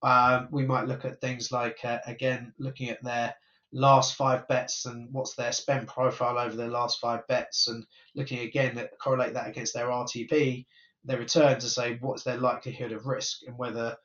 [0.03, 3.33] Um, we might look at things like, uh, again, looking at their
[3.71, 7.85] last five bets and what's their spend profile over their last five bets, and
[8.15, 10.65] looking again at correlate that against their RTP,
[11.03, 13.95] their return to say what's their likelihood of risk and whether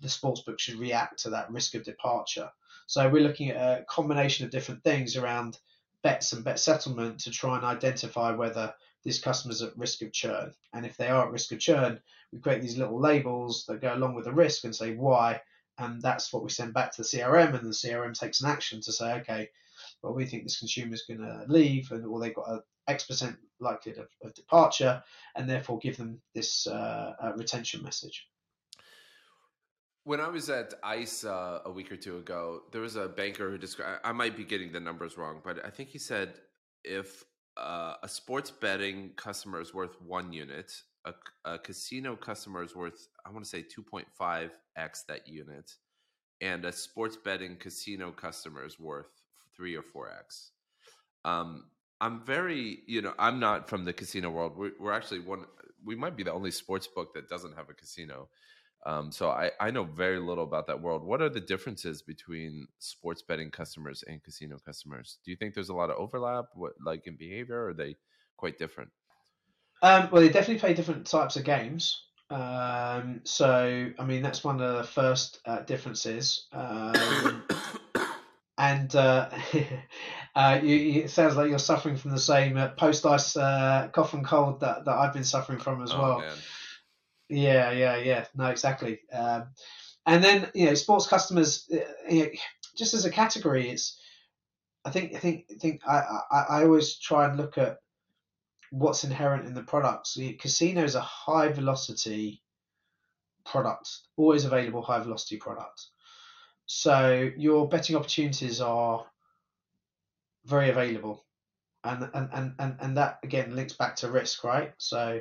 [0.00, 2.50] the sportsbook should react to that risk of departure.
[2.86, 5.58] So we're looking at a combination of different things around
[6.02, 10.52] bets and bet settlement to try and identify whether this customer's at risk of churn.
[10.72, 12.00] And if they are at risk of churn,
[12.32, 15.40] we create these little labels that go along with the risk and say why.
[15.78, 18.80] And that's what we send back to the CRM, and the CRM takes an action
[18.82, 19.48] to say, okay,
[20.02, 23.04] well, we think this consumer is going to leave, and or they've got a X
[23.04, 25.02] percent likelihood of, of departure,
[25.34, 28.28] and therefore give them this uh, uh, retention message.
[30.04, 33.50] When I was at ICE uh, a week or two ago, there was a banker
[33.50, 34.00] who described.
[34.04, 36.34] I might be getting the numbers wrong, but I think he said
[36.84, 37.24] if
[37.56, 40.72] uh, a sports betting customer is worth one unit.
[41.06, 41.12] A,
[41.44, 45.70] a casino customer is worth, I want to say, 2.5x that unit.
[46.40, 49.22] And a sports betting casino customer is worth
[49.56, 50.50] three or 4x.
[51.24, 51.66] Um,
[52.00, 54.56] I'm very, you know, I'm not from the casino world.
[54.56, 55.44] We're, we're actually one,
[55.84, 58.28] we might be the only sports book that doesn't have a casino.
[58.86, 61.02] Um, so I, I know very little about that world.
[61.02, 65.18] What are the differences between sports betting customers and casino customers?
[65.24, 67.96] Do you think there's a lot of overlap, what, like in behavior, or are they
[68.36, 68.90] quite different?
[69.82, 72.02] Um, well, they definitely play different types of games.
[72.30, 76.46] Um, so, I mean, that's one of the first uh, differences.
[76.52, 77.44] Um,
[78.58, 79.30] and uh,
[80.34, 84.12] uh, you, it sounds like you're suffering from the same uh, post ICE uh, cough
[84.12, 86.18] and cold that, that I've been suffering from as oh, well.
[86.20, 86.36] Man.
[87.28, 88.26] Yeah, yeah, yeah.
[88.34, 89.00] No, exactly.
[89.12, 89.46] Um,
[90.06, 91.78] and then you know, sports customers, uh,
[92.10, 92.30] you know,
[92.76, 93.98] just as a category, it's.
[94.84, 97.78] I think I think I think I, I, I always try and look at
[98.70, 100.18] what's inherent in the products.
[100.38, 102.42] Casino is a high velocity
[103.44, 105.86] product, always available high velocity product.
[106.66, 109.06] So your betting opportunities are
[110.44, 111.24] very available.
[111.84, 114.72] And, and, and, and, and that again links back to risk, right?
[114.78, 115.20] So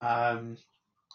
[0.00, 0.56] um,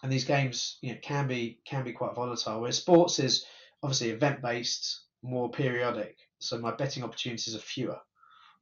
[0.06, 2.60] and these games you know, can be can be quite volatile.
[2.60, 3.44] Whereas sports is
[3.82, 7.98] obviously event based, more periodic, so my betting opportunities are fewer.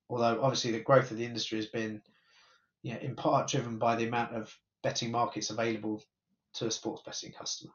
[0.09, 2.01] Although obviously the growth of the industry has been,
[2.83, 6.03] you know, in part driven by the amount of betting markets available
[6.55, 7.75] to a sports betting customer.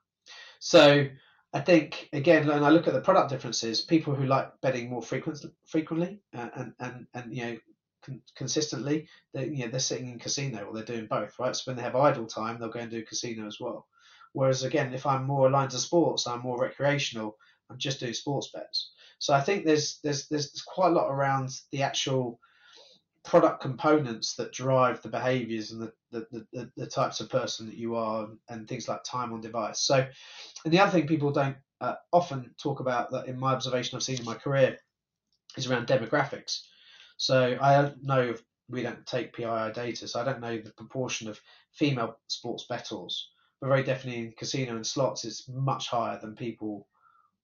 [0.58, 1.06] So
[1.54, 5.04] I think again, when I look at the product differences, people who like betting more
[5.04, 7.58] frequent, frequently uh, and and and you know
[8.04, 11.56] con- consistently, they you know they're sitting in casino or they're doing both, right?
[11.56, 13.88] So when they have idle time, they'll go and do casino as well.
[14.34, 17.38] Whereas again, if I'm more aligned to sports, I'm more recreational.
[17.70, 18.92] I'm just doing sports bets.
[19.20, 22.40] So I think there's there's there's quite a lot around the actual
[23.24, 27.76] product components that drive the behaviors and the, the, the, the, types of person that
[27.76, 29.82] you are and things like time on device.
[29.82, 30.08] So,
[30.64, 34.04] and the other thing people don't uh, often talk about that in my observation I've
[34.04, 34.78] seen in my career
[35.58, 36.62] is around demographics.
[37.20, 38.34] So I know
[38.70, 41.40] we don't take PII data, so I don't know the proportion of
[41.74, 43.30] female sports bettors,
[43.60, 46.88] but very definitely in casino and slots it's much higher than people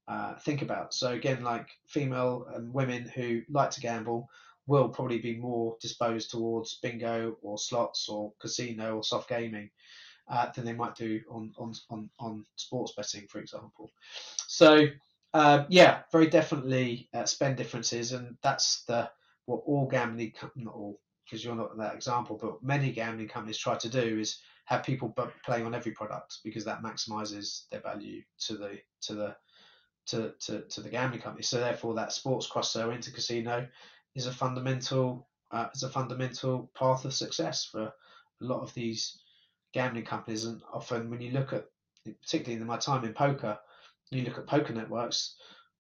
[0.08, 0.94] uh, think about.
[0.94, 4.30] So again, like female and women who like to gamble
[4.66, 9.70] will probably be more disposed towards bingo or slots or casino or soft gaming
[10.30, 13.92] uh, than they might do on, on, on, on sports betting, for example.
[14.48, 14.88] So
[15.34, 19.10] uh, yeah, very definitely uh, spend differences, and that's the
[19.46, 23.58] what all gambling companies, not all because you're not that example, but many gambling companies
[23.58, 28.22] try to do is have people playing on every product because that maximizes their value
[28.40, 29.36] to the to the
[30.08, 31.44] to, to, to the gambling company.
[31.44, 33.68] So therefore, that sports cross sell into casino
[34.14, 37.94] is a fundamental uh, is a fundamental path of success for a
[38.42, 39.20] lot of these
[39.74, 40.46] gambling companies.
[40.46, 41.66] And often, when you look at,
[42.22, 43.58] particularly in my time in poker,
[44.12, 45.36] you look at poker networks.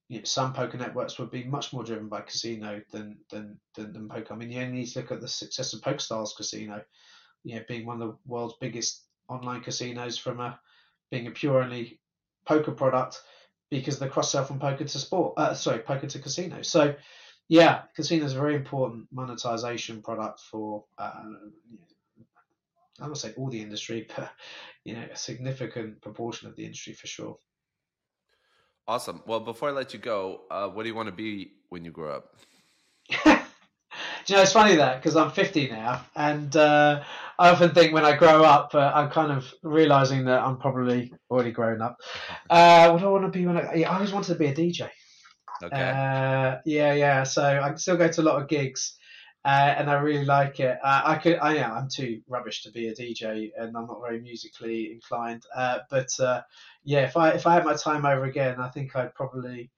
[0.07, 3.93] You know, some poker networks would be much more driven by casino than, than than
[3.93, 4.33] than poker.
[4.33, 6.83] I mean, you only need to look at the success of PokerStars Casino,
[7.43, 10.59] you know, being one of the world's biggest online casinos from a
[11.11, 11.99] being a pure only
[12.45, 13.21] poker product
[13.71, 16.61] because the cross sell from poker to sport, uh, sorry, poker to casino.
[16.61, 16.95] So
[17.47, 21.23] yeah, casino is a very important monetization product for, uh,
[22.99, 24.31] I would say all the industry, but
[24.83, 27.37] you know, a significant proportion of the industry for sure.
[28.87, 29.23] Awesome.
[29.25, 31.91] Well, before I let you go, uh, what do you want to be when you
[31.91, 32.35] grow up?
[34.25, 37.03] Do you know, it's funny that because I'm 50 now, and uh,
[37.37, 41.13] I often think when I grow up, uh, I'm kind of realizing that I'm probably
[41.29, 41.97] already grown up.
[42.49, 43.81] Uh, what do I want to be when I?
[43.81, 44.87] I always wanted to be a DJ.
[45.63, 45.75] Okay.
[45.75, 47.23] Uh, yeah, yeah.
[47.23, 48.97] So I still go to a lot of gigs,
[49.45, 50.79] uh, and I really like it.
[50.83, 54.01] Uh, I could, I yeah, I'm too rubbish to be a DJ, and I'm not
[54.01, 55.43] very musically inclined.
[55.55, 56.41] Uh, but uh,
[56.83, 59.69] yeah, if I if I had my time over again, I think I'd probably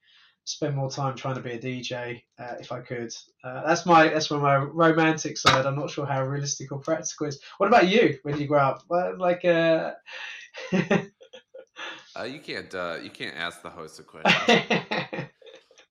[0.46, 3.14] spend more time trying to be a DJ uh, if I could.
[3.44, 5.66] that's my that's my romantic side.
[5.66, 7.42] I'm not sure how realistic or practical is.
[7.58, 8.84] What about you when you grow up?
[8.88, 9.44] Well, like.
[9.44, 9.92] Uh,
[10.72, 14.82] you can't uh, you can't ask the host a question.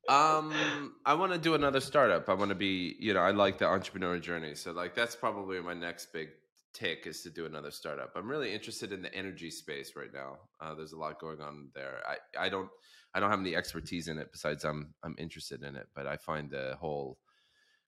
[0.08, 2.28] Um, I want to do another startup.
[2.28, 4.54] I want to be, you know, I like the entrepreneur journey.
[4.54, 6.28] So like that's probably my next big
[6.72, 8.12] tick is to do another startup.
[8.14, 10.36] I'm really interested in the energy space right now.
[10.60, 12.02] Uh, there's a lot going on there.
[12.06, 12.68] I, I don't
[13.14, 16.16] I don't have any expertise in it besides I'm I'm interested in it, but I
[16.16, 17.18] find the whole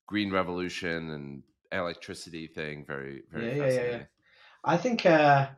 [0.07, 3.85] green revolution and electricity thing very very yeah, fascinating.
[3.85, 4.05] Yeah, yeah, yeah.
[4.65, 5.49] I think uh,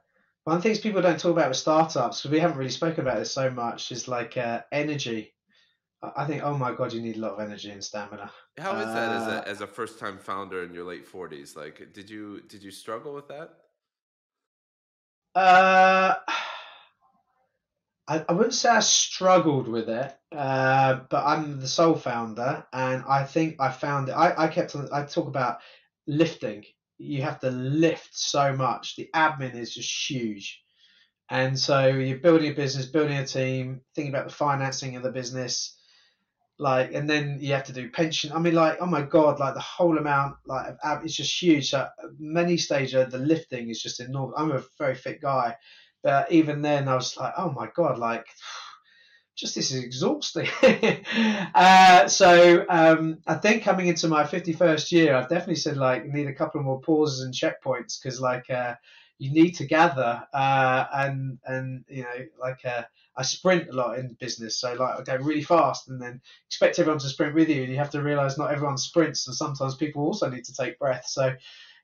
[0.44, 3.00] one of the things people don't talk about with startups because we haven't really spoken
[3.00, 5.32] about this so much is like uh, energy
[6.02, 8.30] I think, oh my god, you need a lot of energy and stamina.
[8.58, 11.56] How is that as a uh, as a first time founder in your late forties?
[11.56, 13.50] Like, did you did you struggle with that?
[15.34, 16.14] Uh,
[18.08, 23.04] I, I wouldn't say I struggled with it, uh, but I'm the sole founder, and
[23.06, 24.12] I think I found it.
[24.12, 24.88] I, I kept on.
[24.92, 25.58] I talk about
[26.06, 26.64] lifting.
[26.98, 28.96] You have to lift so much.
[28.96, 30.62] The admin is just huge.
[31.30, 35.12] And so you're building a business, building a team, thinking about the financing of the
[35.12, 35.78] business,
[36.60, 38.32] like and then you have to do pension.
[38.32, 41.70] I mean like oh my god like the whole amount like it's just huge.
[41.70, 44.34] So many stages the lifting is just enormous.
[44.38, 45.56] I'm a very fit guy
[46.02, 48.26] but even then i was like oh my god like
[49.36, 50.48] just this is exhausting.
[51.54, 56.26] Uh, so um, i think coming into my 51st year i've definitely said like need
[56.26, 58.74] a couple more pauses and checkpoints because like uh,
[59.20, 62.82] you need to gather uh, and and you know like uh,
[63.14, 66.78] I sprint a lot in business, so like I go really fast and then expect
[66.78, 69.76] everyone to sprint with you, and you have to realize not everyone sprints, and sometimes
[69.76, 71.04] people also need to take breath.
[71.06, 71.34] So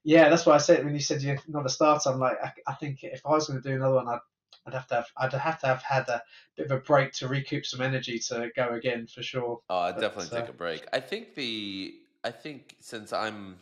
[0.03, 2.53] yeah, that's why I said when you said you're not a starter, I'm like I,
[2.67, 4.21] I think if I was going to do another one, I'd
[4.67, 6.23] I'd have to have I'd have to have had a
[6.57, 9.61] bit of a break to recoup some energy to go again for sure.
[9.69, 10.87] Oh, I'd but, definitely uh, take a break.
[10.91, 13.59] I think the I think since I'm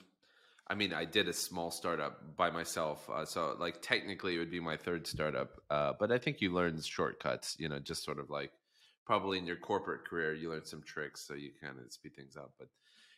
[0.69, 4.51] I mean, I did a small startup by myself, uh, so like technically it would
[4.51, 5.61] be my third startup.
[5.69, 8.51] Uh, but I think you learn shortcuts, you know, just sort of like
[9.05, 12.37] probably in your corporate career you learn some tricks so you kind of speed things
[12.37, 12.53] up.
[12.59, 12.69] But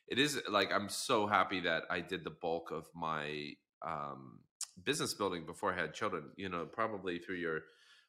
[0.09, 3.53] it is like I'm so happy that I did the bulk of my
[3.87, 4.41] um,
[4.85, 6.25] business building before I had children.
[6.37, 7.61] You know, probably through your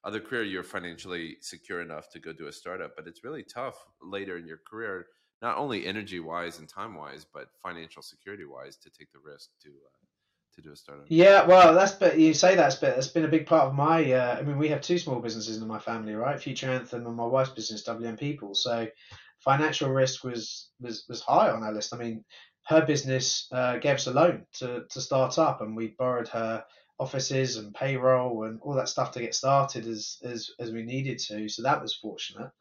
[0.03, 3.75] other career you're financially secure enough to go do a startup, but it's really tough
[4.01, 5.05] later in your career
[5.41, 9.49] not only energy wise and time wise, but financial security wise to take the risk
[9.63, 10.05] to uh,
[10.55, 11.05] to do a startup.
[11.07, 14.11] Yeah, well, that's but you say that's but that's been a big part of my.
[14.11, 16.39] Uh, I mean, we have two small businesses in my family, right?
[16.39, 18.55] Future Anthem and my wife's business, WM People.
[18.55, 18.87] So
[19.39, 21.93] financial risk was was was high on our list.
[21.93, 22.25] I mean,
[22.65, 26.65] her business uh, gave us a loan to to start up, and we borrowed her
[26.99, 31.19] offices and payroll and all that stuff to get started as as as we needed
[31.19, 31.47] to.
[31.47, 32.51] So that was fortunate.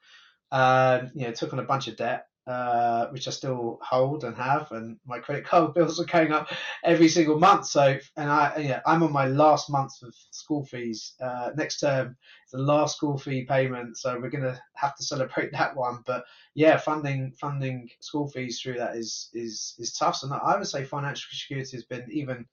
[0.52, 4.36] Um, you know, took on a bunch of debt uh, which I still hold and
[4.36, 6.48] have, and my credit card bills are going up
[6.84, 7.66] every single month.
[7.66, 11.14] So, and I, yeah, I'm on my last month of school fees.
[11.20, 12.16] Uh, next term,
[12.52, 16.02] the last school fee payment, so we're gonna have to celebrate that one.
[16.06, 16.24] But
[16.54, 20.16] yeah, funding funding school fees through that is is is tough.
[20.16, 22.46] So I would say financial security has been even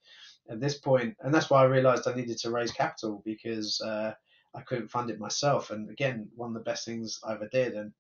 [0.50, 4.14] at this point, and that's why I realised I needed to raise capital because uh,
[4.56, 5.72] I couldn't fund it myself.
[5.72, 7.94] And again, one of the best things I ever did, and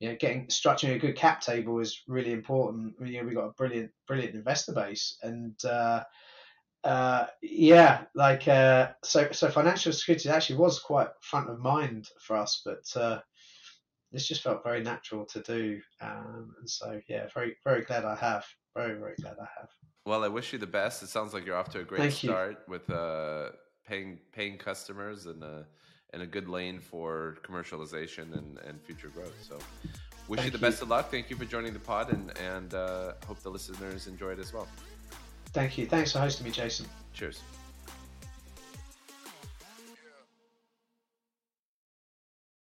[0.00, 2.94] you know, getting structuring a good cap table is really important.
[3.00, 6.02] You know, we've got a brilliant, brilliant investor base, and uh,
[6.82, 12.36] uh, yeah, like uh, so, so financial security actually was quite front of mind for
[12.36, 13.20] us, but uh,
[14.10, 18.16] this just felt very natural to do, um, and so yeah, very, very glad I
[18.16, 18.44] have.
[18.74, 19.68] Very, very glad I have.
[20.06, 21.02] Well, I wish you the best.
[21.02, 22.56] It sounds like you're off to a great Thank start you.
[22.72, 23.50] with uh,
[23.86, 25.62] paying paying customers and uh,
[26.12, 29.34] and a good lane for commercialization and, and future growth.
[29.46, 29.58] So,
[30.28, 30.70] wish Thank you the you.
[30.70, 31.10] best of luck.
[31.10, 34.52] Thank you for joining the pod, and and uh, hope the listeners enjoy it as
[34.52, 34.68] well.
[35.52, 35.86] Thank you.
[35.86, 36.86] Thanks for hosting me, Jason.
[37.12, 37.40] Cheers.